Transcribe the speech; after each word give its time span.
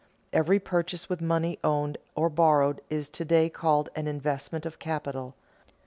Every 0.33 0.57
purchase 0.59 1.09
with 1.09 1.21
money 1.21 1.59
owned 1.63 1.99
or 2.15 2.27
borrowed 2.27 2.81
is 2.89 3.07
to 3.09 3.23
day 3.23 3.51
called 3.51 3.89
an 3.95 4.07
investment 4.07 4.65
of 4.65 4.79
capital. 4.79 5.35